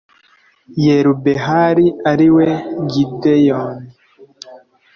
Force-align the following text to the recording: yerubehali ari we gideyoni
yerubehali 0.83 1.85
ari 2.11 2.27
we 2.35 2.47
gideyoni 2.91 3.89